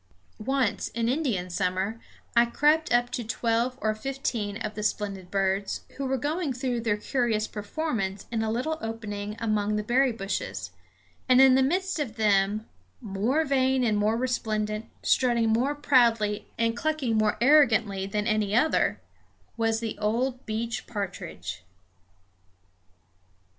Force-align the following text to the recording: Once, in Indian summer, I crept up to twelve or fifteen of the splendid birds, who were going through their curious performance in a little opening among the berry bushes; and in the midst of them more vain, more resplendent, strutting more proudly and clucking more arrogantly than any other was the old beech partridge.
Once, 0.47 0.87
in 0.87 1.07
Indian 1.07 1.47
summer, 1.51 1.99
I 2.35 2.45
crept 2.47 2.91
up 2.91 3.11
to 3.11 3.23
twelve 3.23 3.77
or 3.79 3.93
fifteen 3.93 4.57
of 4.57 4.73
the 4.73 4.81
splendid 4.81 5.29
birds, 5.29 5.81
who 5.95 6.07
were 6.07 6.17
going 6.17 6.53
through 6.53 6.81
their 6.81 6.97
curious 6.97 7.45
performance 7.45 8.25
in 8.31 8.41
a 8.41 8.49
little 8.49 8.79
opening 8.81 9.35
among 9.37 9.75
the 9.75 9.83
berry 9.83 10.11
bushes; 10.11 10.71
and 11.29 11.39
in 11.39 11.53
the 11.53 11.61
midst 11.61 11.99
of 11.99 12.15
them 12.15 12.65
more 12.99 13.45
vain, 13.45 13.95
more 13.95 14.17
resplendent, 14.17 14.85
strutting 15.03 15.49
more 15.49 15.75
proudly 15.75 16.47
and 16.57 16.75
clucking 16.75 17.15
more 17.15 17.37
arrogantly 17.39 18.07
than 18.07 18.25
any 18.25 18.55
other 18.55 18.99
was 19.55 19.81
the 19.81 19.99
old 19.99 20.43
beech 20.47 20.87
partridge. 20.87 21.61